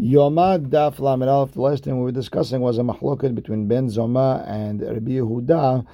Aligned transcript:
Yomad 0.00 0.68
Daf 0.68 1.00
Lamed 1.00 1.28
Aleph, 1.28 1.54
the 1.54 1.60
last 1.60 1.82
thing 1.82 1.98
we 1.98 2.04
were 2.04 2.12
discussing 2.12 2.60
was 2.60 2.78
a 2.78 2.82
mahloket 2.82 3.34
between 3.34 3.66
Ben 3.66 3.88
Zoma 3.88 4.48
and 4.48 4.80
Rabbi 4.80 5.10
Yehuda. 5.10 5.84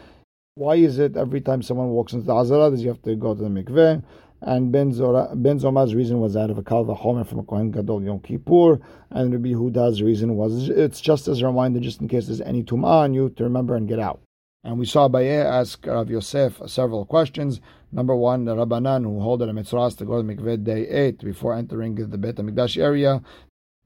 Why 0.56 0.74
is 0.74 0.98
it 0.98 1.16
every 1.16 1.40
time 1.40 1.62
someone 1.62 1.88
walks 1.88 2.12
into 2.12 2.26
the 2.26 2.34
Azara, 2.34 2.70
does 2.70 2.82
you 2.82 2.88
have 2.88 3.00
to 3.00 3.16
go 3.16 3.34
to 3.34 3.42
the 3.42 3.48
mikveh? 3.48 4.02
And 4.42 4.70
Ben, 4.70 4.92
Zora, 4.92 5.30
ben 5.34 5.58
Zoma's 5.58 5.94
reason 5.94 6.20
was 6.20 6.36
out 6.36 6.50
of 6.50 6.58
a 6.58 6.62
Kalva 6.62 6.94
Homer 6.94 7.24
from 7.24 7.38
a 7.38 7.44
Kohen 7.44 7.70
Gadol 7.70 8.02
Yom 8.02 8.20
Kippur. 8.20 8.78
And 9.08 9.32
Rabbi 9.32 9.48
Yehuda's 9.48 10.02
reason 10.02 10.36
was 10.36 10.68
it's 10.68 11.00
just 11.00 11.26
as 11.26 11.40
a 11.40 11.46
reminder, 11.46 11.80
just 11.80 12.02
in 12.02 12.08
case 12.08 12.26
there's 12.26 12.42
any 12.42 12.62
tum'ah 12.62 13.04
on 13.04 13.14
you, 13.14 13.30
to 13.30 13.44
remember 13.44 13.74
and 13.74 13.88
get 13.88 14.00
out. 14.00 14.20
And 14.64 14.78
we 14.78 14.84
saw 14.84 15.08
Abaye 15.08 15.42
ask 15.42 15.86
Rav 15.86 16.10
Yosef 16.10 16.60
several 16.66 17.06
questions. 17.06 17.62
Number 17.90 18.14
one, 18.14 18.44
the 18.44 18.54
Rabbanan 18.54 19.04
who 19.04 19.20
hold 19.20 19.40
a 19.40 19.50
mitzvah 19.50 19.92
to 19.96 20.04
go 20.04 20.20
to 20.20 20.26
the 20.26 20.34
mikveh 20.34 20.62
day 20.62 20.86
8 20.88 21.24
before 21.24 21.54
entering 21.54 21.94
the 21.94 22.18
Beit 22.18 22.36
HaMikdash 22.36 22.78
area, 22.78 23.22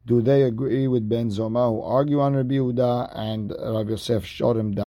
do 0.09 0.22
they 0.22 0.43
agree 0.43 0.88
with 0.88 1.06
Ben 1.06 1.29
Zoma 1.29 1.68
who 1.68 1.82
argue 1.82 2.21
on 2.21 2.35
Rabbi 2.35 2.54
Yehuda? 2.54 3.12
And 3.14 3.54
Rav 3.61 3.90
Yosef 3.90 4.25
showed 4.25 4.57
him 4.57 4.72
that 4.72 4.86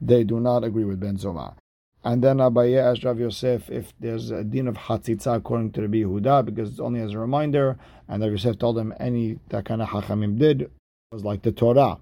they 0.00 0.22
do 0.22 0.38
not 0.38 0.62
agree 0.62 0.84
with 0.84 1.00
Ben 1.00 1.16
Zoma. 1.18 1.56
And 2.04 2.22
then 2.22 2.36
Abaye 2.38 2.78
asked 2.78 3.04
Rav 3.04 3.18
Yosef 3.18 3.68
if 3.70 3.92
there's 3.98 4.30
a 4.30 4.44
din 4.44 4.68
of 4.68 4.76
Hatzitza 4.76 5.36
according 5.36 5.72
to 5.72 5.82
Rabbi 5.82 5.98
Yehuda, 5.98 6.44
because 6.44 6.70
it's 6.70 6.80
only 6.80 7.00
as 7.00 7.12
a 7.12 7.18
reminder. 7.18 7.76
And 8.08 8.22
Rav 8.22 8.30
Yosef 8.30 8.58
told 8.58 8.78
him 8.78 8.94
any 9.00 9.40
that 9.48 9.64
kind 9.64 9.82
of 9.82 9.88
Hachamim 9.88 10.38
did 10.38 10.70
was 11.10 11.24
like 11.24 11.42
the 11.42 11.52
Torah. 11.52 11.98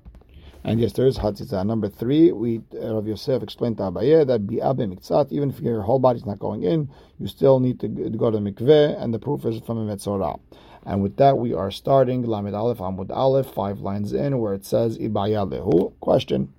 And 0.63 0.79
yes, 0.79 0.93
there 0.93 1.07
is 1.07 1.17
Hatzitza. 1.17 1.65
Number 1.65 1.89
three, 1.89 2.31
we 2.31 2.61
Rav 2.75 3.07
Yosef 3.07 3.43
explained 3.43 3.79
to 3.79 3.85
Abaye 3.85 4.27
that 4.27 4.47
Bi'abe 4.47 4.95
Miktzat, 4.95 5.33
even 5.33 5.49
if 5.49 5.61
your 5.61 5.81
whole 5.81 5.99
body's 5.99 6.27
not 6.27 6.39
going 6.39 6.65
in, 6.65 6.91
you 7.19 7.27
still 7.27 7.59
need 7.59 7.81
to 7.81 7.89
go 7.89 8.31
to 8.31 8.39
the 8.39 8.53
mikveh, 8.53 9.03
and 9.03 9.15
the 9.15 9.19
proof 9.19 9.47
is 9.47 9.61
from 9.61 9.79
a 9.79 9.97
Metzorah. 9.97 10.39
And 10.85 11.03
with 11.03 11.17
that, 11.17 11.39
we 11.39 11.53
are 11.53 11.71
starting 11.71 12.23
Lamed 12.23 12.55
Aleph 12.55 12.79
Amud 12.79 13.11
Aleph, 13.11 13.47
five 13.47 13.81
lines 13.81 14.13
in, 14.13 14.39
where 14.39 14.55
it 14.55 14.65
says 14.65 14.99
Ibaya 14.99 15.49
Lehu. 15.49 15.93
Question. 16.01 16.53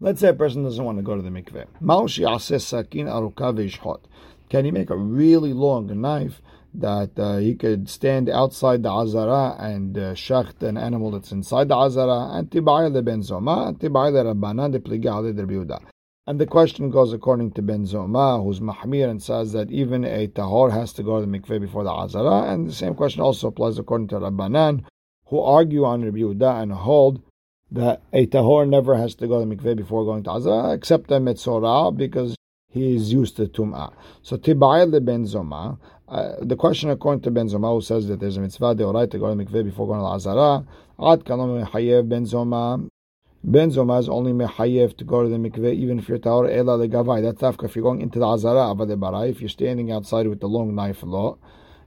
Let's 0.00 0.20
say 0.20 0.28
a 0.28 0.34
person 0.34 0.64
doesn't 0.64 0.84
want 0.84 0.98
to 0.98 1.02
go 1.02 1.14
to 1.14 1.22
the 1.22 1.30
mikveh. 1.30 1.66
Maushi 1.80 2.60
sakin 2.60 3.06
arukavishhot. 3.06 4.00
Can 4.48 4.64
he 4.64 4.70
make 4.70 4.90
a 4.90 4.96
really 4.96 5.52
long 5.52 5.86
knife 6.00 6.42
that 6.74 7.18
uh, 7.18 7.36
he 7.36 7.54
could 7.54 7.88
stand 7.88 8.28
outside 8.28 8.82
the 8.82 8.90
azara 8.90 9.56
and 9.58 9.96
uh, 9.96 10.14
shacht 10.14 10.62
an 10.62 10.76
animal 10.76 11.12
that's 11.12 11.30
inside 11.30 11.68
the 11.68 11.76
azara? 11.76 12.30
And 12.32 12.50
ben 12.50 13.22
zoma, 13.22 13.78
rabbanan 13.78 14.72
de 14.72 15.91
and 16.26 16.40
the 16.40 16.46
question 16.46 16.90
goes 16.90 17.12
according 17.12 17.52
to 17.52 17.62
Ben 17.62 17.84
Zoma, 17.84 18.42
who's 18.42 18.60
Mahmir, 18.60 19.10
and 19.10 19.20
says 19.20 19.52
that 19.52 19.70
even 19.70 20.04
a 20.04 20.28
tahor 20.28 20.70
has 20.70 20.92
to 20.94 21.02
go 21.02 21.18
to 21.18 21.26
the 21.26 21.38
mikveh 21.38 21.60
before 21.60 21.82
the 21.82 21.90
Azara. 21.90 22.52
And 22.52 22.68
the 22.68 22.72
same 22.72 22.94
question 22.94 23.20
also 23.22 23.48
applies 23.48 23.78
according 23.78 24.08
to 24.08 24.16
Rabbanan, 24.16 24.84
who 25.26 25.40
argue 25.40 25.84
on 25.84 26.04
Rabbi 26.04 26.18
Yehuda 26.18 26.62
and 26.62 26.72
hold 26.72 27.22
that 27.72 28.02
a 28.12 28.26
tahor 28.26 28.68
never 28.68 28.96
has 28.96 29.14
to 29.16 29.26
go 29.26 29.42
to 29.42 29.48
the 29.48 29.56
mikveh 29.56 29.76
before 29.76 30.04
going 30.04 30.22
to 30.24 30.30
Azara, 30.30 30.74
except 30.74 31.10
a 31.10 31.14
Metzorah, 31.14 31.96
because 31.96 32.36
he 32.68 32.94
is 32.94 33.12
used 33.12 33.36
to 33.36 33.46
Tum'ah. 33.46 33.92
So 34.22 34.36
Tibayel 34.36 35.04
Ben 35.04 35.24
Zoma, 35.24 35.78
uh, 36.08 36.34
the 36.40 36.56
question 36.56 36.90
according 36.90 37.22
to 37.22 37.30
Ben 37.32 37.48
Zoma, 37.48 37.74
who 37.74 37.80
says 37.80 38.06
that 38.06 38.20
there's 38.20 38.36
a 38.36 38.40
mitzvah 38.40 38.74
de 38.74 38.84
to 38.84 39.18
go 39.18 39.28
to 39.28 39.34
the 39.34 39.44
mikveh 39.44 39.64
before 39.64 39.88
going 39.88 40.00
to 40.00 40.06
Azara, 40.06 40.64
Ad 41.00 41.24
kalom 41.24 41.66
hayev 41.68 42.08
Ben 42.08 42.24
Zoma, 42.24 42.88
Ben 43.44 43.70
Zoma 43.70 43.98
is 43.98 44.08
only 44.08 44.32
mechayev 44.32 44.96
to 44.98 45.04
go 45.04 45.24
to 45.24 45.28
the 45.28 45.36
mikveh, 45.36 45.74
even 45.74 45.98
if 45.98 46.08
you're 46.08 46.18
ta'or 46.18 46.48
ela 46.48 46.78
legavai. 46.78 47.20
That's 47.20 47.42
after 47.42 47.66
if 47.66 47.74
you're 47.74 47.82
going 47.82 48.00
into 48.00 48.20
the 48.20 48.24
azara 48.24 48.72
barai. 48.72 49.30
If 49.30 49.40
you're 49.40 49.48
standing 49.48 49.90
outside 49.90 50.28
with 50.28 50.38
the 50.38 50.46
long 50.46 50.76
knife 50.76 51.02
law, 51.02 51.38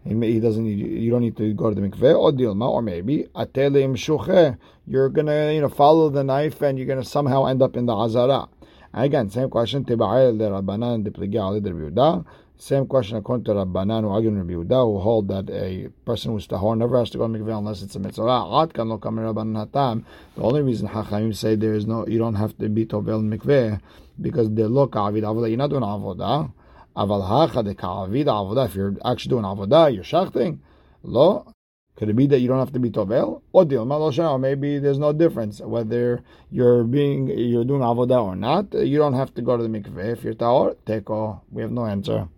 he 0.03 0.39
doesn't 0.41 0.65
need 0.65 0.79
you 0.79 1.09
don't 1.09 1.21
need 1.21 1.37
to 1.37 1.53
go 1.53 1.69
to 1.69 1.79
the 1.79 1.87
mikveh 1.87 2.13
or 2.13 2.33
dilma 2.33 2.69
or 2.69 2.81
maybe 2.81 3.29
atelim 3.33 3.95
shuche. 3.95 4.57
You're 4.85 5.07
gonna 5.07 5.53
you 5.53 5.61
know 5.61 5.69
follow 5.69 6.09
the 6.09 6.25
knife 6.25 6.61
and 6.61 6.77
you're 6.77 6.87
gonna 6.87 7.05
somehow 7.05 7.45
end 7.45 7.61
up 7.61 7.77
in 7.77 7.85
the 7.85 7.95
azara. 7.95 8.49
Again, 8.93 9.29
same 9.29 9.49
question. 9.49 9.85
Tiba'el 9.85 10.37
the 10.37 10.49
rabbanan 10.49 11.05
al 11.37 12.25
same 12.57 12.87
question 12.87 13.17
according 13.17 13.43
to 13.45 13.51
Rabbanan 13.51 14.01
who 14.01 14.09
argue 14.09 14.31
Rabbi 14.31 14.53
Yehuda 14.53 14.85
who 14.85 14.99
hold 14.99 15.27
that 15.27 15.49
a 15.49 15.89
person 16.05 16.31
who's 16.31 16.47
tahor 16.47 16.77
never 16.77 16.97
has 16.99 17.09
to 17.09 17.17
go 17.17 17.27
to 17.27 17.33
mikveh 17.33 17.57
unless 17.57 17.81
it's 17.81 17.95
a 17.95 17.99
mitzvah. 17.99 18.23
Lo. 18.23 18.65
The 18.65 20.03
only 20.41 20.61
reason 20.61 20.87
Hachamim 20.87 21.35
say 21.35 21.55
there 21.55 21.73
is 21.73 21.85
no, 21.85 22.07
you 22.07 22.17
don't 22.17 22.35
have 22.35 22.57
to 22.59 22.69
be 22.69 22.85
tovel 22.85 23.21
mikveh 23.21 23.81
because 24.21 24.49
they 24.51 24.63
look 24.63 24.95
avid 24.95 25.23
avodah. 25.25 25.49
You're 25.49 25.57
not 25.57 25.69
doing 25.69 25.81
avodah. 25.83 26.51
Aval 26.95 27.27
hacha 27.27 27.61
de 27.61 27.75
avodah. 27.75 28.65
If 28.65 28.75
you're 28.75 28.95
actually 29.03 29.29
doing 29.31 29.43
avodah, 29.43 29.93
you're 29.93 30.03
shachting. 30.05 30.61
Lo. 31.03 31.51
Could 31.97 32.09
it 32.09 32.15
be 32.15 32.27
that 32.27 32.39
you 32.39 32.47
don't 32.49 32.59
have 32.59 32.73
to 32.73 32.79
be 32.79 32.89
tovel? 32.89 33.41
Or 33.51 33.65
dilma 33.65 34.29
or 34.31 34.39
maybe 34.39 34.79
there's 34.79 34.99
no 34.99 35.13
difference 35.13 35.59
whether 35.59 36.23
you're 36.51 36.83
being 36.83 37.27
you're 37.27 37.65
doing 37.65 37.81
avodah 37.81 38.23
or 38.23 38.35
not. 38.35 38.73
You 38.73 38.97
don't 38.97 39.13
have 39.13 39.33
to 39.35 39.41
go 39.41 39.57
to 39.57 39.63
the 39.63 39.69
mikveh 39.69 40.13
if 40.13 40.23
you're 40.23 40.33
tahor. 40.33 40.75
Teko. 40.85 41.41
We 41.51 41.61
have 41.61 41.71
no 41.71 41.85
answer. 41.85 42.29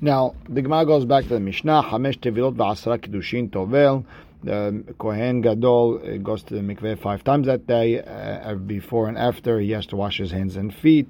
Now, 0.00 0.34
the 0.46 0.60
Gemara 0.60 0.84
goes 0.84 1.06
back 1.06 1.24
to 1.24 1.30
the 1.30 1.40
Mishnah, 1.40 1.84
Hamesh 1.84 2.18
Tevilot 2.20 2.54
V'asra 2.54 2.98
Kedushin 2.98 3.48
Tovel. 3.48 4.04
The 4.44 4.94
Kohen 4.98 5.40
Gadol 5.40 6.02
uh, 6.04 6.16
goes 6.18 6.42
to 6.44 6.54
the 6.54 6.60
mikveh 6.60 6.98
five 6.98 7.24
times 7.24 7.46
that 7.46 7.66
day. 7.66 8.02
Uh, 8.02 8.56
before 8.56 9.08
and 9.08 9.16
after, 9.16 9.58
he 9.58 9.70
has 9.70 9.86
to 9.86 9.96
wash 9.96 10.18
his 10.18 10.30
hands 10.30 10.56
and 10.56 10.74
feet. 10.74 11.08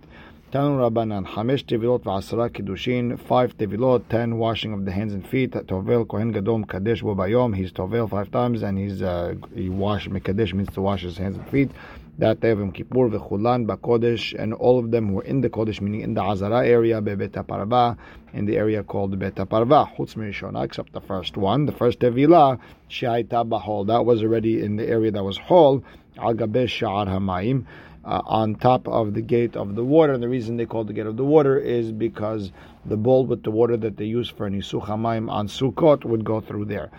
Tanu 0.52 0.78
Rabbanan, 0.78 1.26
Hamesh 1.26 1.64
Tevilot 1.64 2.04
V'asra 2.04 2.48
Kedushin, 2.48 3.18
five 3.18 3.58
Tevilot, 3.58 4.08
ten 4.08 4.38
washing 4.38 4.72
of 4.72 4.84
the 4.84 4.92
hands 4.92 5.12
and 5.12 5.26
feet. 5.28 5.50
Tovel 5.50 6.06
Kohen 6.06 6.30
Gadol 6.30 6.64
Kadesh 6.66 7.02
Bayom. 7.02 7.56
He's 7.56 7.72
Tovel 7.72 8.08
five 8.08 8.30
times 8.30 8.62
and 8.62 8.78
he's 8.78 9.02
uh, 9.02 9.34
he 9.52 9.68
wash 9.68 10.06
Mekadesh 10.08 10.54
means 10.54 10.70
to 10.74 10.80
wash 10.80 11.02
his 11.02 11.18
hands 11.18 11.36
and 11.36 11.48
feet 11.48 11.72
that 12.18 12.40
day 12.40 12.50
of 12.50 12.58
Yom 12.58 12.72
Kippur, 12.72 13.10
v'chulan 13.10 13.66
b'kodesh, 13.66 14.34
and 14.38 14.54
all 14.54 14.78
of 14.78 14.90
them 14.90 15.12
were 15.12 15.22
in 15.22 15.42
the 15.42 15.50
Kodesh, 15.50 15.80
meaning 15.80 16.00
in 16.00 16.14
the 16.14 16.22
Azara 16.22 16.66
area, 16.66 17.00
be'bet 17.00 17.46
parva, 17.46 17.96
in 18.32 18.46
the 18.46 18.56
area 18.56 18.82
called 18.82 19.18
Bet 19.18 19.36
parva, 19.48 19.90
chutz 19.96 20.64
except 20.64 20.92
the 20.92 21.00
first 21.00 21.36
one, 21.36 21.66
the 21.66 21.72
first 21.72 22.00
Tevilah, 22.00 22.58
she'aita 22.88 23.46
b'hol, 23.46 23.86
that 23.86 24.04
was 24.04 24.22
already 24.22 24.62
in 24.62 24.76
the 24.76 24.86
area 24.88 25.10
that 25.10 25.22
was 25.22 25.36
hol, 25.36 25.84
al 26.18 26.34
gabesh 26.34 26.80
sha'ar 26.80 27.06
hamayim, 27.06 27.64
uh, 28.06 28.22
on 28.24 28.54
top 28.54 28.88
of 28.88 29.14
the 29.14 29.20
gate 29.20 29.56
of 29.56 29.74
the 29.74 29.84
water. 29.84 30.12
And 30.12 30.22
the 30.22 30.28
reason 30.28 30.56
they 30.56 30.64
call 30.66 30.84
the 30.84 30.92
gate 30.92 31.06
of 31.06 31.16
the 31.16 31.24
water 31.24 31.58
is 31.58 31.92
because 31.92 32.52
the 32.86 32.96
bowl 32.96 33.26
with 33.26 33.42
the 33.42 33.50
water 33.50 33.76
that 33.76 33.96
they 33.96 34.04
use 34.04 34.30
for 34.30 34.48
Nisuch 34.48 34.86
HaMayim 34.86 35.28
on 35.28 35.48
Sukkot 35.48 36.04
would 36.04 36.24
go 36.24 36.40
through 36.40 36.66
there. 36.66 36.90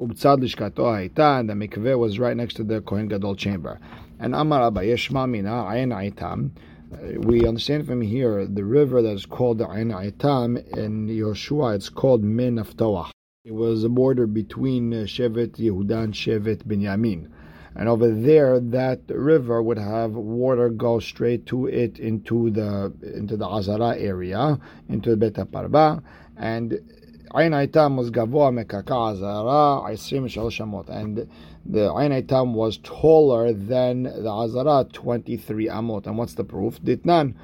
Ubtzad 0.00 0.42
lishkato 0.42 0.94
and 1.38 1.48
the 1.48 1.54
mikveh 1.54 1.98
was 1.98 2.18
right 2.18 2.36
next 2.36 2.54
to 2.54 2.64
the 2.64 2.80
Kohen 2.80 3.08
Gadol 3.08 3.36
chamber. 3.36 3.78
And 4.18 4.34
Amar 4.34 4.70
Abaye 4.70 4.94
Shma 4.94 5.28
Mina 5.28 5.50
Ayin 5.50 5.92
Aitam. 5.92 6.50
Uh, 6.90 7.20
we 7.20 7.46
understand 7.46 7.86
from 7.86 8.00
here 8.00 8.46
the 8.46 8.64
river 8.64 9.02
that 9.02 9.12
is 9.12 9.26
called 9.26 9.58
the 9.58 9.66
Ayin 9.66 9.92
Aitam 9.92 10.56
in 10.76 11.06
Yoshua. 11.06 11.74
It's 11.74 11.90
called 11.90 12.24
Min 12.24 12.56
Aftoach. 12.56 13.10
It 13.44 13.52
was 13.52 13.84
a 13.84 13.88
border 13.90 14.26
between 14.26 14.92
uh, 14.94 14.96
Shevet 15.04 15.56
Yehuda 15.56 16.04
and 16.04 16.14
Shevet 16.14 16.64
Binyamin. 16.64 17.30
And 17.74 17.90
over 17.90 18.10
there, 18.10 18.58
that 18.58 19.02
river 19.08 19.62
would 19.62 19.76
have 19.76 20.12
water 20.12 20.70
go 20.70 20.98
straight 20.98 21.44
to 21.46 21.66
it 21.66 21.98
into 21.98 22.50
the 22.50 22.94
into 23.14 23.36
the 23.36 23.46
Azara 23.46 23.98
area, 23.98 24.58
into 24.88 25.10
the 25.14 25.16
Bet 25.18 25.34
Parba, 25.52 26.02
and 26.38 26.72
Ain 27.34 27.52
Aitam 27.52 27.96
was 27.96 28.10
Gavoa 28.10 28.64
Mekaka 28.64 29.12
Azara 29.12 29.92
Aisrim 29.92 30.24
Shalosh 30.24 30.64
Amot, 30.64 30.88
and 30.88 31.28
the 31.68 31.92
Ain 31.96 32.52
was 32.54 32.78
taller 32.78 33.52
than 33.52 34.04
the 34.04 34.30
Azara 34.30 34.86
23 34.92 35.68
Amot. 35.68 36.06
And 36.06 36.18
what's 36.18 36.34
the 36.34 36.44
proof? 36.44 36.80
Ditnan. 36.80 37.34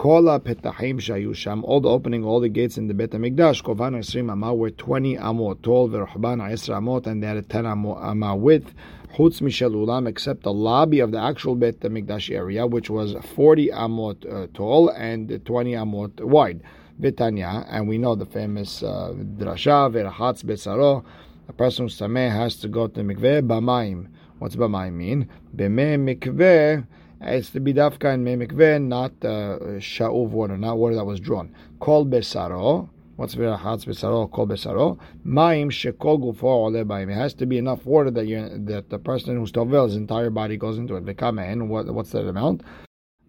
Kola 0.00 0.40
petahim 0.40 0.98
shayusham, 0.98 1.62
all 1.62 1.82
the 1.82 1.90
opening, 1.90 2.24
all 2.24 2.40
the 2.40 2.48
gates 2.48 2.78
in 2.78 2.88
the 2.88 2.94
Bet 2.94 3.10
HaMikdash, 3.10 3.62
kovan 3.62 3.98
esrim 3.98 4.30
amah 4.32 4.54
were 4.54 4.70
20 4.70 5.16
amot 5.16 5.60
tall, 5.60 5.90
verhban 5.90 6.38
esra 6.40 6.78
amot, 6.78 7.06
and 7.06 7.22
they 7.22 7.26
had 7.26 7.36
a 7.36 7.42
10 7.42 7.66
amah 7.66 8.34
width. 8.34 8.72
Chutz 9.14 9.42
mishel 9.42 9.74
ulam, 9.74 10.08
except 10.08 10.42
the 10.42 10.54
lobby 10.54 11.00
of 11.00 11.12
the 11.12 11.18
actual 11.18 11.54
Bet 11.54 11.80
HaMikdash 11.80 12.34
area, 12.34 12.66
which 12.66 12.88
was 12.88 13.14
40 13.34 13.68
amot 13.68 14.24
uh, 14.24 14.46
tall 14.54 14.88
and 14.88 15.44
20 15.44 15.72
amot 15.72 16.18
wide. 16.22 16.62
Vitanya, 16.98 17.66
and 17.68 17.86
we 17.86 17.98
know 17.98 18.14
the 18.14 18.24
famous 18.24 18.82
uh, 18.82 19.12
drasha, 19.14 19.92
verachatz 19.92 20.42
besaro, 20.42 21.04
a 21.50 21.52
person 21.52 21.84
who's 21.84 21.98
tameh 21.98 22.30
has 22.30 22.54
to 22.56 22.68
go 22.68 22.86
to 22.86 23.00
mikveh 23.00 23.42
b'mayim. 23.42 24.06
What's 24.38 24.54
b'mayim 24.54 24.92
mean? 24.92 25.28
B'meh 25.56 25.98
mikveh, 25.98 26.86
it's 27.20 27.50
the 27.50 27.58
bidafka 27.58 28.14
in 28.14 28.22
meh 28.22 28.36
mikveh, 28.36 28.80
not 28.80 29.12
uh, 29.24 29.80
sha'uv 29.80 30.28
water, 30.28 30.56
not 30.56 30.78
water 30.78 30.94
that 30.94 31.04
was 31.04 31.18
drawn. 31.18 31.52
Kol 31.80 32.06
besaro, 32.06 32.88
what's 33.16 33.34
verachatz 33.34 33.84
besaro, 33.84 34.30
kol 34.30 34.46
besaro? 34.46 34.98
Mayim 35.26 35.70
shekol 35.72 36.20
gufo 36.22 36.44
ole 36.44 36.84
b'mayim. 36.84 37.10
It 37.10 37.14
has 37.14 37.34
to 37.34 37.46
be 37.46 37.58
enough 37.58 37.84
water 37.84 38.12
that 38.12 38.26
you 38.28 38.48
that 38.66 38.88
the 38.88 39.00
person 39.00 39.36
who's 39.36 39.50
tovel, 39.50 39.86
his 39.86 39.96
entire 39.96 40.30
body 40.30 40.56
goes 40.56 40.78
into 40.78 40.94
it. 40.94 41.04
V'kamen, 41.04 41.66
what, 41.66 41.92
what's 41.92 42.12
that 42.12 42.28
amount? 42.28 42.62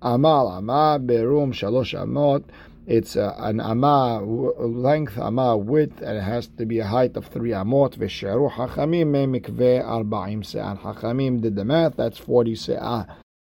Amal 0.04 0.48
Amah 0.48 1.00
Berum 1.00 1.54
Shalosh 1.54 2.00
Amot. 2.00 2.44
It's 2.88 3.16
uh, 3.16 3.36
an 3.38 3.60
ama 3.60 4.22
length, 4.22 5.18
ama 5.18 5.56
width, 5.58 6.02
and 6.02 6.18
it 6.18 6.24
has 6.24 6.48
to 6.48 6.66
be 6.66 6.80
a 6.80 6.86
height 6.86 7.16
of 7.16 7.28
three 7.28 7.52
amot. 7.52 7.98
V'sheru 7.98 8.52
hachamim 8.52 9.08
me 9.08 9.40
mikveh 9.40 9.84
arba'im 9.84 10.44
se'ah. 10.44 10.80
Hachamim 10.80 11.42
did 11.42 11.56
the 11.56 11.66
math. 11.66 11.96
That's 11.96 12.18
forty 12.18 12.56
se'ah. 12.56 13.08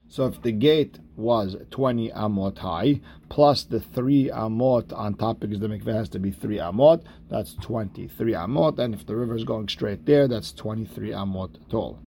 So 0.08 0.26
if 0.26 0.40
the 0.40 0.52
gate 0.52 1.00
was 1.16 1.56
20 1.70 2.10
amot 2.10 2.58
high, 2.58 3.00
plus 3.28 3.64
the 3.64 3.80
3 3.80 4.30
amot 4.32 4.96
on 4.96 5.14
top, 5.14 5.40
because 5.40 5.58
the 5.58 5.66
mikveh 5.66 5.92
has 5.92 6.08
to 6.10 6.20
be 6.20 6.30
3 6.30 6.58
amot, 6.58 7.02
that's 7.28 7.54
23 7.54 8.32
amot, 8.32 8.78
and 8.78 8.94
if 8.94 9.04
the 9.04 9.16
river 9.16 9.34
is 9.34 9.42
going 9.42 9.68
straight 9.68 10.06
there, 10.06 10.28
that's 10.28 10.52
23 10.52 11.10
amot 11.10 11.56
tall. 11.68 11.98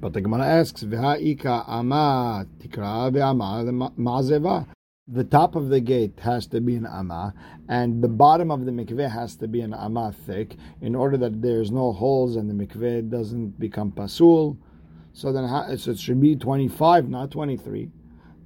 But 0.00 0.12
the 0.12 0.20
Gemara 0.20 0.46
asks, 0.46 0.84
V'ha'ika 0.84 1.68
ama 1.68 2.46
tikra 2.60 3.10
ma'azeva. 3.10 4.66
The 5.08 5.24
top 5.24 5.56
of 5.56 5.68
the 5.68 5.80
gate 5.80 6.20
has 6.20 6.46
to 6.46 6.60
be 6.60 6.76
an 6.76 6.86
amma, 6.86 7.34
and 7.68 8.04
the 8.04 8.08
bottom 8.08 8.52
of 8.52 8.64
the 8.64 8.70
mikveh 8.70 9.10
has 9.10 9.34
to 9.36 9.48
be 9.48 9.60
an 9.60 9.74
amma 9.74 10.12
thick, 10.12 10.54
in 10.80 10.94
order 10.94 11.16
that 11.16 11.42
there's 11.42 11.72
no 11.72 11.92
holes 11.92 12.36
and 12.36 12.48
the 12.48 12.54
mikveh 12.54 13.10
doesn't 13.10 13.58
become 13.58 13.90
pasul. 13.90 14.56
So 15.12 15.32
then 15.32 15.76
so 15.76 15.90
it 15.90 15.98
should 15.98 16.20
be 16.20 16.36
25, 16.36 17.08
not 17.08 17.32
23. 17.32 17.90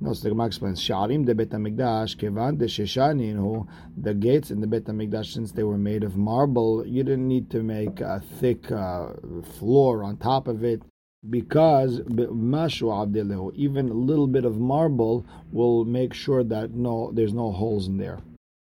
No, 0.01 0.15
the 0.15 0.31
Gemara 0.31 0.47
explains, 0.47 0.81
Sharim 0.81 1.27
de 1.27 1.35
Bet 1.35 1.51
HaMikdash, 1.51 2.19
Kevan 2.19 2.57
de 2.57 2.65
Sheshaninu, 2.65 3.69
the 3.95 4.15
gates 4.15 4.51
in 4.51 4.63
the 4.63 4.67
Bet 4.67 4.85
HaMikdash, 4.85 5.35
since 5.35 5.53
they 5.53 5.63
were 5.63 5.77
made 5.77 6.05
of 6.05 6.17
marble, 6.17 6.87
you 6.87 7.03
didn't 7.03 7.29
need 7.29 7.51
to 7.51 7.63
make 7.63 8.01
a 8.01 8.23
thick 8.41 8.73
uh, 8.73 9.09
floor 9.59 10.03
on 10.03 10.17
top 10.17 10.49
of 10.49 10.65
it 10.65 10.81
because 11.31 12.01
mashu 12.01 12.89
abdelehu, 12.89 13.55
even 13.55 13.89
a 13.89 13.95
little 13.95 14.27
bit 14.27 14.45
of 14.45 14.59
marble 14.59 15.27
will 15.53 15.85
make 15.85 16.15
sure 16.15 16.45
that 16.45 16.73
no, 16.73 17.11
there's 17.13 17.35
no 17.35 17.53
holes 17.53 17.89
in 17.89 17.99
there, 17.99 18.19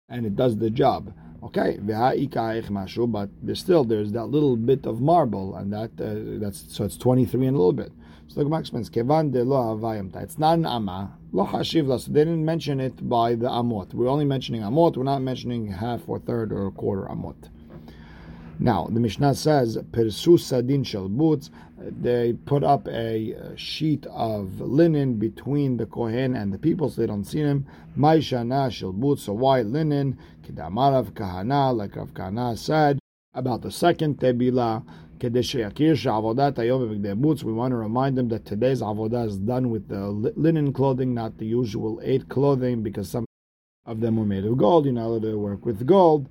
and 0.09 0.25
it 0.25 0.35
does 0.35 0.57
the 0.57 0.69
job. 0.69 1.13
Okay, 1.43 1.77
mashu, 1.79 3.11
but 3.11 3.29
there's 3.43 3.59
still 3.59 3.83
there's 3.83 4.11
that 4.13 4.25
little 4.25 4.57
bit 4.57 4.85
of 4.85 4.99
marble, 4.99 5.55
and 5.55 5.71
that 5.71 5.91
uh, 6.01 6.39
that's 6.39 6.73
so 6.73 6.85
it's 6.85 6.97
23 6.97 7.47
and 7.47 7.55
a 7.55 7.59
little 7.59 7.73
bit. 7.73 7.91
So 8.27 8.39
the 8.39 8.45
Gemara 8.45 8.61
explains, 8.61 8.89
"Kevan 8.89 9.31
de 9.31 9.43
lo 9.43 9.79
It's 10.15 10.39
not 10.39 10.57
an 10.57 10.65
amma. 10.65 11.15
Lo 11.31 11.45
hashiv 11.45 11.99
So 11.99 12.11
they 12.11 12.21
didn't 12.21 12.43
mention 12.43 12.79
it 12.79 13.07
by 13.07 13.35
the 13.35 13.47
amot. 13.47 13.93
We're 13.93 14.07
only 14.07 14.25
mentioning 14.25 14.61
amot. 14.61 14.97
We're 14.97 15.03
not 15.03 15.21
mentioning 15.21 15.67
half 15.67 16.09
or 16.09 16.17
third 16.17 16.51
or 16.51 16.65
a 16.65 16.71
quarter 16.71 17.03
amot. 17.03 17.49
Now 18.57 18.87
the 18.87 18.99
Mishnah 18.99 19.35
says, 19.35 19.77
"Persu 19.91 20.39
sadin 20.39 20.83
shel 20.83 21.09
butz." 21.09 21.51
They 22.01 22.33
put 22.33 22.63
up 22.63 22.87
a 22.87 23.35
sheet 23.55 24.05
of 24.07 24.59
linen 24.59 25.15
between 25.15 25.77
the 25.77 25.85
Kohen 25.85 26.35
and 26.35 26.51
the 26.53 26.57
people 26.57 26.89
so 26.89 27.01
they 27.01 27.07
don't 27.07 27.25
see 27.25 27.39
him. 27.39 27.65
Maishana 27.97 28.71
shel 28.71 29.17
so 29.17 29.33
white 29.33 29.67
linen, 29.67 30.17
kedamarav 30.43 31.11
kahana, 31.11 31.75
like 31.75 31.95
Rav 31.95 32.13
Kahana 32.13 32.57
said 32.57 32.99
about 33.33 33.61
the 33.61 33.71
second 33.71 34.19
Tebila. 34.19 34.83
We 35.17 35.29
want 35.29 35.71
to 37.71 37.77
remind 37.77 38.17
them 38.17 38.27
that 38.27 38.45
today's 38.45 38.81
avodah 38.81 39.27
is 39.27 39.37
done 39.37 39.69
with 39.69 39.87
the 39.87 40.09
linen 40.09 40.73
clothing, 40.73 41.13
not 41.13 41.37
the 41.37 41.45
usual 41.45 42.01
eight 42.03 42.27
clothing, 42.27 42.83
because 42.83 43.09
some 43.09 43.25
of 43.85 44.01
them 44.01 44.17
were 44.17 44.25
made 44.25 44.43
of 44.43 44.57
gold. 44.57 44.87
Not 44.87 45.05
allowed 45.05 45.21
to 45.21 45.37
work 45.37 45.65
with 45.65 45.87
gold. 45.87 46.27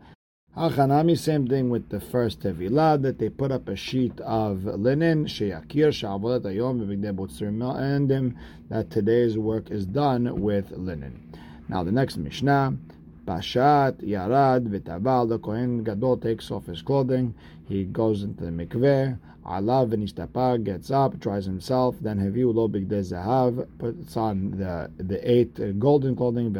Same 0.57 1.49
thing 1.49 1.69
with 1.69 1.89
the 1.89 1.99
first 1.99 2.43
Tevilah, 2.43 3.03
that 3.03 3.19
they 3.19 3.29
put 3.29 3.51
up 3.51 3.69
a 3.69 3.75
sheet 3.75 4.21
of 4.21 4.65
linen, 4.65 5.25
Sheyakir, 5.25 5.89
Sha'avodat 5.91 6.43
Ayom, 6.43 6.81
and 7.81 8.37
that 8.69 8.89
today's 8.89 9.37
work 9.37 9.73
is 9.73 9.85
done 9.85 10.41
with 10.41 10.71
linen. 10.71 11.33
Now 11.69 11.83
the 11.83 11.91
next 11.91 12.19
Mishnah, 12.19 12.77
Pashat, 13.27 13.95
Yarad, 14.05 14.69
Vitaval, 14.69 15.29
the 15.29 15.41
Kohen 15.41 15.83
Gadol 15.83 16.19
takes 16.19 16.53
off 16.53 16.67
his 16.67 16.83
clothing, 16.83 17.35
he 17.67 17.83
goes 17.83 18.23
into 18.23 18.45
the 18.45 18.53
mikveh, 18.53 19.19
Alav 19.45 19.91
Venistapa 19.91 20.63
gets 20.63 20.93
up, 20.93 21.21
tries 21.21 21.47
himself, 21.47 21.97
then 22.01 22.21
Heviu 22.21 22.55
Lo 22.55 22.69
Zahav, 22.69 23.67
puts 23.79 24.17
on 24.17 24.53
the, 24.53 24.89
the 25.03 25.19
eight 25.29 25.79
golden 25.81 26.15
clothing, 26.15 26.53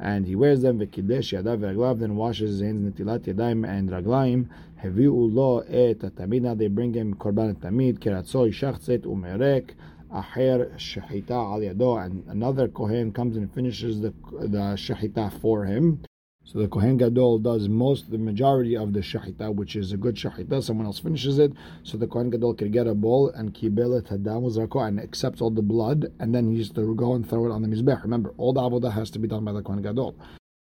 and 0.00 0.26
he 0.26 0.34
wears 0.34 0.62
them 0.62 0.78
v'kidesh 0.78 1.32
yadav 1.36 1.58
v'raglav, 1.58 1.98
then 1.98 2.16
washes 2.16 2.52
his 2.52 2.60
hands 2.62 2.90
netilat 2.90 3.20
yadayim 3.20 3.68
and 3.68 3.90
raglaim. 3.90 4.48
Heviu 4.82 5.12
lo 5.12 5.58
et 5.58 5.98
tamid. 5.98 6.42
Now 6.42 6.54
they 6.54 6.68
bring 6.68 6.94
him 6.94 7.14
korban 7.14 7.54
tamid 7.56 7.98
keratzo 7.98 8.48
yishachtzet 8.48 9.00
umerek 9.00 9.72
aher 10.10 10.72
shechita 10.76 11.32
al 11.32 11.60
yado, 11.60 12.04
and 12.04 12.24
another 12.28 12.68
kohen 12.68 13.12
comes 13.12 13.36
and 13.36 13.52
finishes 13.52 14.00
the 14.00 14.14
the 14.40 14.74
shechita 14.76 15.38
for 15.40 15.66
him. 15.66 16.00
So 16.44 16.58
the 16.58 16.68
Kohen 16.68 16.96
Gadol 16.96 17.38
does 17.38 17.68
most, 17.68 18.10
the 18.10 18.18
majority 18.18 18.76
of 18.76 18.92
the 18.92 19.00
shahita, 19.00 19.54
which 19.54 19.76
is 19.76 19.92
a 19.92 19.96
good 19.96 20.16
shahita. 20.16 20.62
Someone 20.62 20.86
else 20.86 20.98
finishes 20.98 21.38
it, 21.38 21.52
so 21.84 21.96
the 21.96 22.08
Kohen 22.08 22.30
Gadol 22.30 22.54
can 22.54 22.72
get 22.72 22.88
a 22.88 22.94
bowl 22.94 23.28
and 23.28 23.54
kibel 23.54 23.96
it 23.96 24.10
and 24.10 25.00
accepts 25.00 25.40
all 25.40 25.50
the 25.50 25.62
blood, 25.62 26.12
and 26.18 26.34
then 26.34 26.50
he 26.50 26.56
used 26.56 26.74
to 26.74 26.94
go 26.96 27.12
and 27.14 27.28
throw 27.28 27.46
it 27.46 27.52
on 27.52 27.62
the 27.62 27.68
mizbech. 27.68 28.02
Remember, 28.02 28.34
all 28.36 28.52
the 28.52 28.60
avodah 28.60 28.92
has 28.92 29.10
to 29.10 29.18
be 29.20 29.28
done 29.28 29.44
by 29.44 29.52
the 29.52 29.62
Kohen 29.62 29.82
Gadol. 29.82 30.16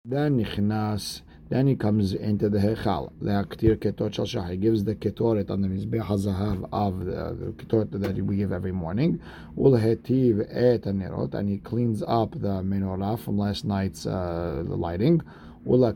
Then 0.06 0.42
nichnas. 0.42 1.22
Then 1.50 1.66
he 1.66 1.76
comes 1.76 2.14
into 2.14 2.48
the 2.48 2.58
hechal. 2.58 3.12
Leaktir 3.22 3.76
ketot 3.76 4.14
shal 4.14 4.24
shah. 4.24 4.44
He 4.44 4.56
gives 4.56 4.84
the 4.84 4.94
ketoret 4.94 5.50
on 5.50 5.60
the 5.60 5.68
mizbech 5.68 6.06
hazahav 6.06 6.66
of 6.72 7.04
the, 7.04 7.36
the 7.38 7.52
ketoret 7.52 7.90
that 7.90 8.16
we 8.24 8.36
give 8.36 8.52
every 8.52 8.72
morning. 8.72 9.20
Ulhetiv 9.58 10.46
et 10.50 10.82
nerot, 10.82 11.34
and 11.34 11.48
he 11.50 11.58
cleans 11.58 12.02
up 12.06 12.32
the 12.32 12.62
menorah 12.62 13.18
from 13.18 13.36
last 13.36 13.66
night's 13.66 14.06
uh, 14.06 14.62
lighting. 14.66 15.20
Then 15.66 15.86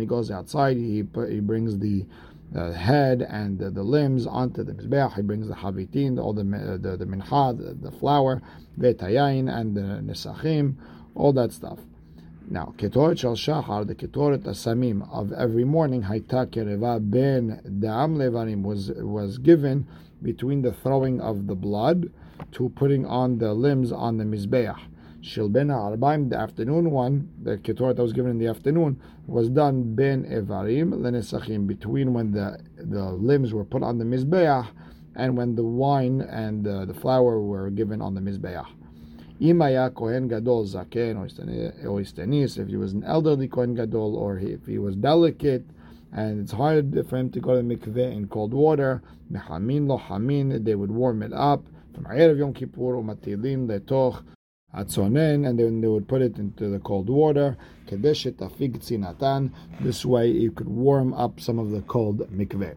he 0.00 0.06
goes 0.06 0.30
outside. 0.30 0.76
He 0.76 1.04
he 1.28 1.40
brings 1.40 1.78
the 1.78 2.06
uh, 2.54 2.72
head 2.72 3.22
and 3.22 3.58
the, 3.58 3.70
the, 3.70 3.82
limbs 3.82 4.26
onto 4.26 4.62
the 4.62 4.72
mizbeach. 4.72 5.14
He 5.14 5.22
brings 5.22 5.48
the 5.48 5.54
havitin, 5.54 6.18
all 6.22 6.32
the 6.32 6.44
the, 6.44 6.96
the 6.96 7.04
mincha, 7.04 7.56
the, 7.56 7.74
the 7.74 7.90
flour, 7.90 8.40
v'etayayin, 8.78 9.52
and 9.52 9.76
the 9.76 9.80
nesachim, 9.80 10.76
all 11.14 11.32
that 11.32 11.52
stuff. 11.52 11.80
Now, 12.48 12.74
ketoret 12.76 13.18
shal 13.18 13.34
shachar, 13.34 13.86
the 13.86 13.94
ketoret 13.94 14.44
asamim 14.44 15.10
of 15.12 15.32
every 15.32 15.64
morning, 15.64 16.02
hayta 16.02 16.46
kereva 16.46 16.98
ben 17.00 17.60
dam 17.80 18.16
levarim 18.16 18.62
was 18.62 18.90
was 18.92 19.38
given 19.38 19.86
between 20.22 20.62
the 20.62 20.72
throwing 20.72 21.20
of 21.20 21.46
the 21.46 21.54
blood 21.54 22.10
to 22.52 22.68
putting 22.70 23.04
on 23.06 23.38
the 23.38 23.52
limbs 23.52 23.92
on 23.92 24.18
the 24.18 24.24
mizbeach. 24.24 24.78
Shilbena 25.24 25.96
Arbaim, 25.96 26.28
the 26.28 26.36
afternoon 26.36 26.90
one, 26.90 27.30
the 27.42 27.56
Ketorah 27.56 27.96
that 27.96 28.02
was 28.02 28.12
given 28.12 28.32
in 28.32 28.38
the 28.38 28.46
afternoon, 28.46 29.00
was 29.26 29.48
done 29.48 29.94
Ben 29.94 30.24
Evarim, 30.24 30.92
Lenesachim, 30.92 31.66
between 31.66 32.12
when 32.12 32.30
the, 32.32 32.58
the 32.76 33.10
limbs 33.10 33.54
were 33.54 33.64
put 33.64 33.82
on 33.82 33.96
the 33.96 34.04
Mizbeach 34.04 34.68
and 35.16 35.34
when 35.34 35.54
the 35.54 35.64
wine 35.64 36.20
and 36.20 36.64
the 36.64 36.92
flour 36.92 37.40
were 37.40 37.70
given 37.70 38.02
on 38.02 38.14
the 38.14 38.20
Mizbeach. 38.20 38.66
Imaya 39.40 39.94
Kohen 39.94 40.28
Gadol 40.28 40.66
Zaken 40.66 41.16
or 41.16 42.00
Istenis, 42.00 42.58
if 42.58 42.68
he 42.68 42.76
was 42.76 42.92
an 42.92 43.02
elderly 43.04 43.48
Kohen 43.48 43.74
Gadol 43.74 44.16
or 44.16 44.38
if 44.38 44.66
he 44.66 44.76
was 44.76 44.94
delicate, 44.94 45.64
and 46.12 46.38
it's 46.38 46.52
hard 46.52 47.02
for 47.08 47.16
him 47.16 47.30
to 47.30 47.40
go 47.40 47.56
to 47.56 47.66
the 47.66 47.76
mikveh 47.76 48.12
in 48.14 48.28
cold 48.28 48.52
water, 48.52 49.02
Mehamin 49.32 49.88
lo 49.88 49.96
hamin, 49.96 50.64
they 50.64 50.74
would 50.74 50.90
warm 50.90 51.22
it 51.22 51.32
up 51.32 51.64
from 51.94 52.04
Erev 52.04 52.36
Yom 52.36 52.52
Kippur, 52.52 52.96
Umatilim 52.96 53.66
letoch 53.66 54.22
atzonen, 54.76 55.48
and 55.48 55.58
then 55.58 55.80
they 55.80 55.88
would 55.88 56.08
put 56.08 56.22
it 56.22 56.38
into 56.38 56.68
the 56.68 56.78
cold 56.78 57.08
water. 57.08 57.56
Kedeshet 57.86 58.36
afig. 58.36 59.50
This 59.80 60.04
way, 60.04 60.30
you 60.30 60.50
could 60.50 60.68
warm 60.68 61.14
up 61.14 61.40
some 61.40 61.58
of 61.58 61.70
the 61.70 61.82
cold 61.82 62.28
mikveh. 62.30 62.74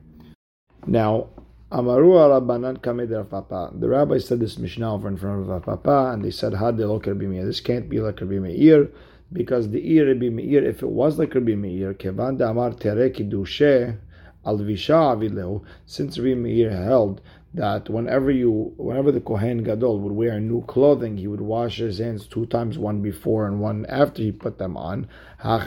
Now, 0.85 1.27
Amaru 1.69 2.11
Rabbanan 2.11 2.81
Kamed 2.81 3.29
Papa. 3.29 3.71
The 3.77 3.89
rabbi 3.89 4.19
said 4.19 4.39
this 4.39 4.57
Mishnah 4.57 4.93
over 4.93 5.09
in 5.09 5.17
front 5.17 5.49
of 5.49 5.63
Papa, 5.63 6.11
and 6.13 6.23
they 6.23 6.31
said, 6.31 6.53
Had 6.53 6.79
lo 6.79 6.97
Meir. 7.05 7.45
This 7.45 7.59
can't 7.59 7.89
be 7.89 7.99
like 7.99 8.21
Rabbi 8.21 8.39
Meir, 8.39 8.89
because 9.33 9.69
the 9.69 9.91
ear 9.91 10.07
Rabbi 10.07 10.29
Meir, 10.29 10.63
if 10.63 10.81
it 10.81 10.87
was 10.87 11.19
like 11.19 11.35
Rabbi 11.35 11.55
Meir, 11.55 11.93
Kevan 11.93 12.41
Amar 12.41 12.71
Tere 12.71 13.09
Kidushe 13.09 13.97
Alvisha 14.45 15.17
Avilehu, 15.17 15.61
since 15.85 16.17
Rabbi 16.17 16.35
Meir 16.35 16.71
held 16.71 17.19
that 17.57 17.89
whenever 17.89 18.31
you, 18.31 18.73
whenever 18.77 19.11
the 19.11 19.19
Kohen 19.19 19.63
Gadol 19.63 19.99
would 19.99 20.13
wear 20.13 20.39
new 20.39 20.61
clothing, 20.65 21.17
he 21.17 21.27
would 21.27 21.41
wash 21.41 21.77
his 21.77 21.97
hands 21.97 22.27
two 22.27 22.45
times, 22.45 22.77
one 22.77 23.01
before 23.01 23.47
and 23.47 23.59
one 23.59 23.85
after 23.87 24.21
he 24.21 24.31
put 24.31 24.59
them 24.59 24.77
on. 24.77 25.07
Over 25.43 25.65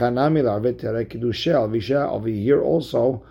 here 2.29 2.61
also, 2.61 3.23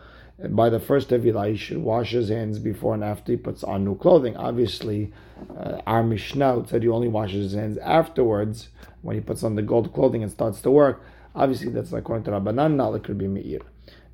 by 0.48 0.70
the 0.70 0.78
first 0.80 1.08
Tevilah, 1.08 1.50
he 1.50 1.56
should 1.56 1.78
wash 1.78 2.10
his 2.12 2.28
hands 2.28 2.58
before 2.58 2.94
and 2.94 3.02
after 3.02 3.32
he 3.32 3.38
puts 3.38 3.64
on 3.64 3.84
new 3.84 3.96
clothing. 3.96 4.36
Obviously, 4.36 5.12
uh, 5.58 5.80
our 5.86 6.02
Mishnah 6.02 6.66
said 6.68 6.82
he 6.82 6.88
only 6.88 7.08
washes 7.08 7.52
his 7.52 7.54
hands 7.54 7.78
afterwards 7.78 8.68
when 9.02 9.16
he 9.16 9.22
puts 9.22 9.42
on 9.42 9.54
the 9.56 9.62
gold 9.62 9.92
clothing 9.94 10.22
and 10.22 10.30
starts 10.30 10.60
to 10.62 10.70
work. 10.70 11.02
Obviously, 11.34 11.70
that's 11.70 11.92
according 11.92 12.24
to 12.24 12.30
Rabbanan, 12.30 12.74
not 12.74 12.92
like 12.92 13.08
Rabbi 13.08 13.26
Meir. 13.26 13.60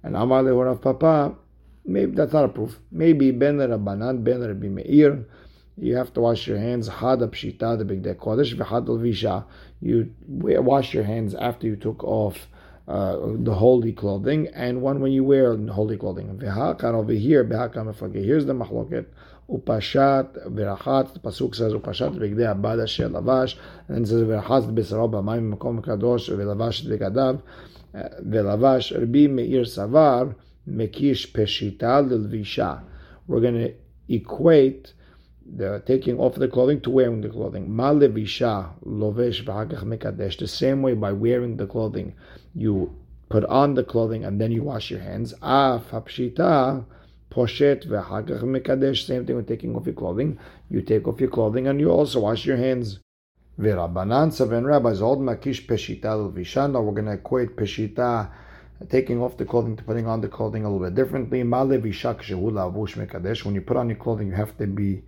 And 0.02 0.16
Amar 0.16 0.42
Lehorav 0.42 0.80
Papa, 0.80 1.34
Maybe 1.86 2.12
that's 2.12 2.32
not 2.32 2.44
a 2.44 2.48
proof. 2.48 2.78
Maybe 2.90 3.30
Ben 3.30 3.58
Rabbanan, 3.58 4.24
Ben 4.24 4.40
Rabbi 4.40 4.68
Meir. 4.68 5.24
you 5.78 5.96
have 5.96 6.12
to 6.14 6.20
wash 6.20 6.46
your 6.46 6.58
hands. 6.58 6.88
Hada 6.88 7.28
pshita 7.28 7.78
the 7.78 7.84
bigdei 7.84 8.16
kodesh 8.16 8.54
v'had 8.54 8.86
visha. 8.86 9.44
You 9.80 10.12
wash 10.26 10.94
your 10.94 11.04
hands 11.04 11.34
after 11.34 11.66
you 11.66 11.76
took 11.76 12.02
off 12.02 12.48
uh, 12.88 13.18
the 13.36 13.54
holy 13.54 13.92
clothing, 13.92 14.48
and 14.48 14.80
one 14.82 15.00
when 15.00 15.12
you 15.12 15.22
wear 15.22 15.56
holy 15.56 15.96
clothing. 15.96 16.38
V'hakar 16.38 16.94
over 16.94 17.12
here, 17.12 17.44
Here's 17.44 18.46
the 18.46 18.52
mahloket. 18.52 19.06
Upashat 19.48 20.48
v'rachat. 20.52 21.12
The 21.12 21.20
pasuk 21.20 21.54
says 21.54 21.72
upashat 21.72 22.16
b'gdei 22.16 22.52
abada 22.52 22.88
shel 22.88 23.10
lavash, 23.10 23.56
and 23.86 24.04
it 24.04 24.08
says 24.08 24.22
v'rachat 24.22 24.74
b'saro 24.74 25.08
b'mayim 25.08 25.54
makom 25.54 25.84
kadosh 25.84 26.28
v'lavash 26.30 26.84
b'gadav 26.84 27.42
v'lavash. 27.94 28.98
Rabbi 28.98 29.28
Meir 29.28 29.62
Savar 29.62 30.34
mekish 30.68 31.32
peshita 31.32 32.06
l'lvisha. 32.08 32.82
We're 33.26 33.40
going 33.40 33.54
to 33.54 33.74
equate 34.08 34.92
the 35.54 35.82
taking 35.86 36.18
off 36.18 36.34
the 36.34 36.48
clothing 36.48 36.80
to 36.80 36.90
wearing 36.90 37.20
the 37.20 37.28
clothing. 37.28 37.68
Malevisha 37.68 38.70
lovesh 38.84 39.44
mekadesh. 39.44 40.38
The 40.38 40.48
same 40.48 40.82
way 40.82 40.94
by 40.94 41.12
wearing 41.12 41.56
the 41.56 41.66
clothing, 41.66 42.14
you 42.54 42.94
put 43.28 43.44
on 43.44 43.74
the 43.74 43.84
clothing 43.84 44.24
and 44.24 44.40
then 44.40 44.52
you 44.52 44.62
wash 44.62 44.90
your 44.90 45.00
hands. 45.00 45.34
Af 45.42 45.90
hapshita 45.90 46.84
poshet 47.30 47.86
v'hagach 47.86 48.42
mekadesh. 48.42 49.06
Same 49.06 49.26
thing 49.26 49.36
with 49.36 49.48
taking 49.48 49.76
off 49.76 49.86
your 49.86 49.94
clothing. 49.94 50.38
You 50.68 50.82
take 50.82 51.06
off 51.06 51.20
your 51.20 51.30
clothing 51.30 51.68
and 51.68 51.80
you 51.80 51.90
also 51.90 52.20
wash 52.20 52.44
your 52.44 52.56
hands. 52.56 53.00
V'rabanan 53.58 54.32
seven 54.32 54.66
rabbis 54.66 55.00
old 55.00 55.20
makish 55.20 55.66
peshita 55.66 56.16
l'visha. 56.16 56.70
Now 56.70 56.82
we're 56.82 56.92
going 56.92 57.06
to 57.06 57.12
equate 57.12 57.56
peshita 57.56 58.30
taking 58.88 59.22
off 59.22 59.36
the 59.36 59.44
clothing 59.44 59.76
to 59.76 59.84
putting 59.84 60.06
on 60.06 60.20
the 60.20 60.28
clothing 60.28 60.64
a 60.64 60.70
little 60.70 60.86
bit 60.86 60.94
differently. 60.94 61.42
When 61.42 61.70
you 63.54 63.60
put 63.60 63.76
on 63.76 63.88
your 63.88 63.98
clothing, 63.98 64.28
you 64.28 64.34
have 64.34 64.56
to 64.58 64.66
be 64.66 65.02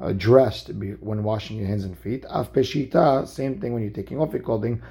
uh, 0.00 0.12
dressed 0.12 0.70
when 1.00 1.22
washing 1.22 1.58
your 1.58 1.66
hands 1.66 1.84
and 1.84 1.98
feet. 1.98 2.24
Af 2.28 2.52
peshita, 2.52 3.28
same 3.28 3.60
thing 3.60 3.74
when 3.74 3.82
you're 3.82 3.92
taking 3.92 4.20
off 4.20 4.32
your 4.32 4.42
clothing. 4.42 4.82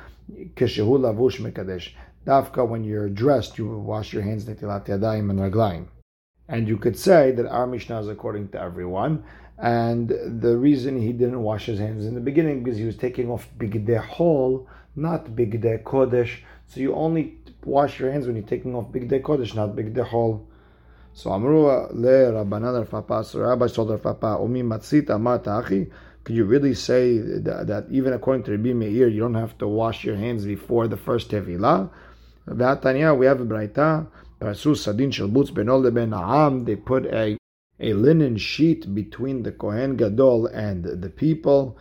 Dafka, 2.25 2.67
when 2.67 2.83
you're 2.83 3.09
dressed, 3.09 3.57
you 3.57 3.67
wash 3.67 4.13
your 4.13 4.21
hands 4.21 4.47
and 4.47 4.59
raglayim. 4.59 5.87
And 6.47 6.67
you 6.67 6.77
could 6.77 6.97
say 6.97 7.31
that 7.31 7.47
our 7.47 7.65
Mishnah 7.65 8.01
is 8.01 8.07
according 8.07 8.49
to 8.49 8.61
everyone. 8.61 9.23
And 9.57 10.09
the 10.09 10.57
reason 10.57 11.01
he 11.01 11.11
didn't 11.11 11.41
wash 11.41 11.65
his 11.65 11.79
hands 11.79 12.05
in 12.05 12.15
the 12.15 12.21
beginning 12.21 12.63
because 12.63 12.77
he 12.77 12.85
was 12.85 12.95
taking 12.95 13.29
off 13.29 13.49
bigdei 13.57 13.97
hol, 13.97 14.67
not 14.95 15.25
bigdei 15.27 15.83
kodesh. 15.83 16.39
So 16.67 16.79
you 16.79 16.93
only 16.93 17.38
wash 17.69 17.99
your 17.99 18.11
hands 18.11 18.27
when 18.27 18.35
you're 18.35 18.45
taking 18.45 18.75
off 18.75 18.91
bigdei 18.91 19.21
kodesh, 19.21 19.55
not 19.55 19.75
bigdei 19.75 20.05
hol. 20.05 20.45
So 21.13 21.31
Amru 21.31 21.65
le 21.65 22.31
Rabbanan 22.31 22.89
Papa. 22.89 23.23
So 23.23 23.39
Rabbi 23.39 23.67
told 23.67 24.01
Papa, 24.01 24.37
Umi 24.41 24.63
matzita 24.63 25.17
achi. 25.47 25.89
Could 26.23 26.35
you 26.35 26.45
really 26.45 26.73
say 26.73 27.17
that, 27.17 27.67
that, 27.67 27.85
even 27.89 28.13
according 28.13 28.43
to 28.43 28.51
Rabbi 28.51 28.73
Meir, 28.73 29.07
you 29.07 29.21
don't 29.21 29.35
have 29.35 29.57
to 29.59 29.67
wash 29.67 30.03
your 30.03 30.15
hands 30.15 30.45
before 30.45 30.87
the 30.87 30.97
first 30.97 31.31
tevilah? 31.31 31.89
V'atanya, 32.47 33.17
we 33.17 33.25
have 33.25 33.41
a 33.41 33.45
braita. 33.45 34.07
Sadin 34.41 35.11
shel 35.11 35.27
butz 35.27 35.51
benol 35.51 35.93
ben 35.93 36.11
Aam. 36.11 36.65
They 36.65 36.75
put 36.75 37.05
a 37.05 37.37
a 37.79 37.93
linen 37.93 38.37
sheet 38.37 38.93
between 38.93 39.43
the 39.43 39.51
Kohen 39.51 39.95
Gadol 39.95 40.47
and 40.47 40.83
the 40.83 41.09
people. 41.09 41.77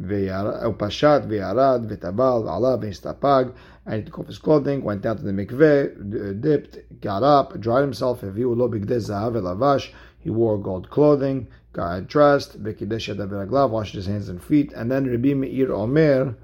Upashat 0.00 1.28
ve'arad 1.28 1.86
ve'tabal 1.86 2.44
ve'ala 2.44 2.80
ve'istapag. 2.80 3.52
And 3.84 3.96
he 3.96 4.02
took 4.02 4.20
off 4.20 4.26
his 4.26 4.38
clothing, 4.38 4.84
went 4.84 5.02
down 5.02 5.18
to 5.18 5.22
the 5.22 5.32
mikveh, 5.32 6.30
uh, 6.30 6.32
dipped, 6.40 6.78
got 7.00 7.22
up, 7.22 7.60
dried 7.60 7.82
himself. 7.82 8.22
He 8.22 8.44
wore 10.30 10.58
gold 10.58 10.88
clothing, 10.88 11.48
got 11.72 12.06
dressed, 12.06 12.62
v'kidesh 12.62 13.14
yadav 13.14 13.70
washed 13.70 13.94
his 13.94 14.06
hands 14.06 14.28
and 14.28 14.42
feet, 14.42 14.72
and 14.72 14.90
then 14.90 15.10
Rabbi 15.10 15.34
Meir 15.34 15.72
Omer, 15.72 16.34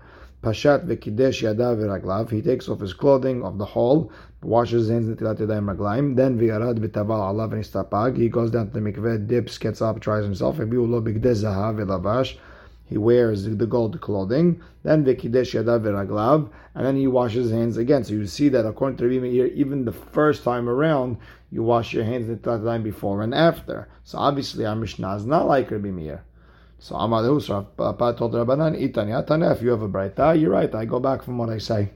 Pashat 0.43 0.87
v'kidesh 0.87 1.43
yadav 1.43 1.79
v'raglav, 1.79 2.31
he 2.31 2.43
takes 2.43 2.69
off 2.69 2.81
his 2.81 2.93
clothing 2.93 3.45
of 3.45 3.59
the 3.59 3.65
hall, 3.65 4.11
washes 4.43 4.87
his 4.87 4.91
hands 4.91 5.09
netilat 5.09 5.39
yadayim 5.39 5.75
raglaim, 5.75 6.17
then 6.17 6.39
v'yarad 6.39 6.79
v'taval 6.79 7.33
alav 7.33 7.53
v'nistapag, 7.53 8.17
he 8.17 8.29
goes 8.29 8.51
down 8.51 8.69
to 8.69 8.73
the 8.73 8.81
mikveh, 8.81 9.27
dips, 9.27 9.59
gets 9.59 9.81
up, 9.81 10.01
tries 10.01 10.25
himself, 10.25 10.59
Rabbi 10.59 10.77
lo 10.77 11.01
bigdei 11.01 11.35
zahav 11.35 11.77
v'lavash, 11.77 12.37
he 12.89 12.97
wears 12.97 13.45
the 13.45 13.67
gold 13.67 14.01
clothing, 14.01 14.63
then 14.83 15.05
Vikidesh 15.05 15.53
Yadav 15.55 16.51
and 16.75 16.87
then 16.87 16.97
he 16.97 17.07
washes 17.07 17.45
his 17.45 17.53
hands 17.53 17.77
again. 17.77 18.03
So 18.03 18.15
you 18.15 18.27
see 18.27 18.49
that 18.49 18.67
according 18.67 18.97
to 18.99 19.05
Rabbi 19.05 19.21
Meir, 19.21 19.47
even 19.49 19.85
the 19.85 19.93
first 19.93 20.43
time 20.43 20.69
around, 20.69 21.19
you 21.51 21.63
wash 21.63 21.93
your 21.93 22.05
hands 22.05 22.29
the 22.29 22.37
time 22.37 22.83
before 22.83 23.23
and 23.23 23.35
after. 23.35 23.89
So 24.05 24.19
obviously 24.19 24.65
our 24.65 24.77
Mishnah 24.77 25.17
is 25.17 25.27
not 25.27 25.47
like 25.47 25.71
Rabbi 25.71 25.91
Meir. 25.91 26.25
So 26.79 26.95
Amadu, 26.95 27.43
so 27.43 27.63
Papa 27.77 28.15
told 28.17 28.33
Rabbanan, 28.33 28.81
Itanya 28.81 29.27
Tanya, 29.27 29.51
if 29.51 29.61
you 29.61 29.71
have 29.71 29.83
a 29.83 29.89
braita, 29.89 30.41
you're 30.41 30.51
right, 30.51 30.73
I 30.75 30.85
go 30.85 31.01
back 31.01 31.23
from 31.23 31.37
what 31.37 31.51
I 31.51 31.59
say. 31.59 31.91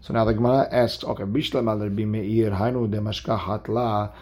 So 0.00 0.12
now 0.12 0.24
the 0.24 0.34
Gemara 0.34 0.68
asks, 0.72 1.04
okay, 1.04 1.22
Bishlam 1.22 1.70
al 1.70 1.78
Rabbi 1.78 2.04
Meir, 2.04 2.50
Hainu 2.50 2.90
de 2.90 2.98
Mashka 2.98 3.38
Hatla, 3.38 4.12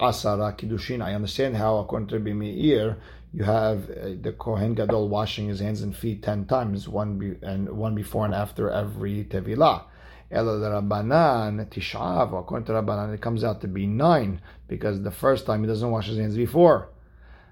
Asara 0.00 0.56
Kiddushin. 0.56 1.02
I 1.02 1.14
understand 1.14 1.56
how, 1.56 1.78
according 1.78 2.08
to 2.08 2.18
Rabbi 2.18 2.32
Meir, 2.32 2.96
you 3.32 3.44
have 3.44 3.90
uh, 3.90 4.08
the 4.20 4.34
Kohen 4.38 4.74
Gadol 4.74 5.08
washing 5.08 5.48
his 5.48 5.60
hands 5.60 5.82
and 5.82 5.96
feet 5.96 6.22
ten 6.22 6.46
times, 6.46 6.88
one 6.88 7.18
be, 7.18 7.36
and 7.42 7.68
one 7.70 7.94
before 7.94 8.24
and 8.24 8.34
after 8.34 8.70
every 8.70 9.24
Tevilah. 9.24 9.84
Ela 10.30 10.82
Rabbanan 10.82 11.66
Tishav, 11.68 12.38
according 12.38 12.66
to 12.66 12.72
Rabbanan, 12.72 13.14
it 13.14 13.20
comes 13.20 13.44
out 13.44 13.60
to 13.60 13.68
be 13.68 13.86
nine 13.86 14.40
because 14.68 15.02
the 15.02 15.10
first 15.10 15.46
time 15.46 15.62
he 15.62 15.68
doesn't 15.68 15.90
wash 15.90 16.08
his 16.08 16.18
hands 16.18 16.36
before. 16.36 16.88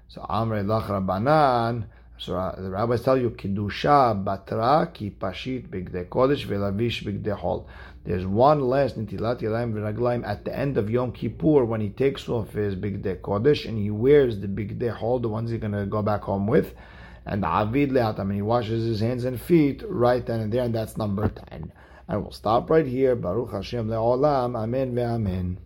So 0.07 0.21
Amre 0.21 0.63
Lach 0.63 0.87
Rabbanan. 0.87 1.85
So 2.17 2.37
uh, 2.37 2.55
the 2.59 2.69
rabbis 2.69 3.03
tell 3.03 3.17
you 3.17 3.31
Kiddusha 3.31 4.23
Batra 4.23 4.93
Ki 4.93 5.15
Pashit 5.19 5.69
Bigde 5.69 6.07
Kodesh 6.07 6.45
Velavish 6.45 7.03
Bigde 7.03 7.35
Hol. 7.35 7.67
There's 8.05 8.25
one 8.25 8.61
last 8.61 8.97
Nitilat 8.97 9.41
Yadayim 9.41 9.73
V'Raglaim 9.73 10.25
at 10.25 10.45
the 10.45 10.57
end 10.57 10.77
of 10.77 10.89
Yom 10.89 11.11
Kippur 11.11 11.65
when 11.65 11.81
he 11.81 11.89
takes 11.89 12.29
off 12.29 12.53
his 12.53 12.75
Bigdei 12.75 13.19
Kodesh 13.19 13.67
and 13.67 13.77
he 13.77 13.91
wears 13.91 14.39
the 14.39 14.47
Bigdei 14.47 14.91
Hol, 14.91 15.19
the 15.19 15.27
ones 15.27 15.51
he's 15.51 15.59
going 15.59 15.73
to 15.73 15.85
go 15.85 16.01
back 16.01 16.21
home 16.21 16.47
with. 16.47 16.73
And 17.25 17.43
Avid 17.43 17.89
Leatam, 17.89 18.19
and 18.19 18.33
he 18.33 18.41
washes 18.43 18.85
his 18.85 18.99
hands 18.99 19.25
and 19.25 19.41
feet 19.41 19.83
right 19.87 20.23
then 20.23 20.39
and 20.39 20.53
there, 20.53 20.63
and 20.63 20.75
that's 20.75 20.95
number 20.95 21.27
10. 21.49 21.73
And 22.07 22.21
we'll 22.21 22.31
stop 22.31 22.69
right 22.69 22.85
here. 22.85 23.15
Baruch 23.15 23.51
Hashem 23.51 23.87
Le'olam. 23.87 24.55
Amen 24.55 24.93
ve'amen. 24.93 25.57